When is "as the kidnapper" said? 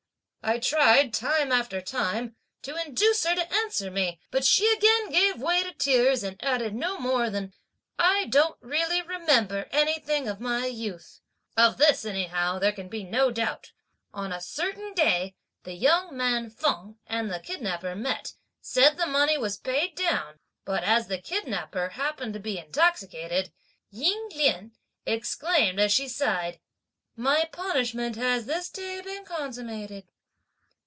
20.83-21.89